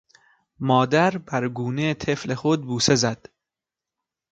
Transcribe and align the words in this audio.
مادر 0.69 1.11
بر 1.27 1.43
گونهٔ 1.57 1.89
طفل 2.03 2.29
خود 2.41 2.59
بوسه 2.67 2.95
زد. 3.03 3.21